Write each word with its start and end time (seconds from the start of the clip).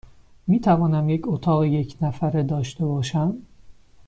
می 0.47 0.59
توانم 0.59 1.09
یک 1.09 1.21
اتاق 1.27 1.63
یک 1.63 1.97
نفره 2.01 2.43
داشته 2.43 2.85
باشم؟ 2.85 3.37